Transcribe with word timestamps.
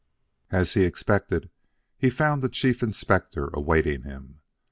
As 0.49 0.73
he 0.73 0.83
expected, 0.83 1.51
he 1.95 2.09
found 2.09 2.41
the 2.41 2.49
Chief 2.49 2.81
Inspector 2.81 3.47
awaiting 3.53 4.01
him. 4.01 4.39